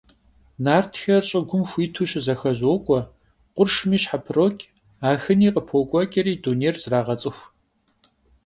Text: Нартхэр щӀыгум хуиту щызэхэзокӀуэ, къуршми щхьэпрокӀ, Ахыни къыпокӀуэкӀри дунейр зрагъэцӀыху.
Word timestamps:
Нартхэр 0.63 1.23
щӀыгум 1.29 1.63
хуиту 1.69 2.05
щызэхэзокӀуэ, 2.09 2.99
къуршми 3.55 3.97
щхьэпрокӀ, 4.01 4.67
Ахыни 5.09 5.49
къыпокӀуэкӀри 5.53 6.33
дунейр 6.43 6.75
зрагъэцӀыху. 6.83 7.45